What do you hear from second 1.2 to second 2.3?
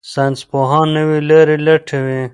لارې لټوي.